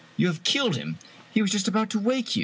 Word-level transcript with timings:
"You 0.17 0.25
have 0.25 0.43
killed 0.43 0.77
him! 0.77 0.97
He 1.31 1.43
was 1.43 1.51
just 1.51 1.67
about 1.67 1.91
to 1.91 1.99
wake 1.99 2.35
you." 2.35 2.39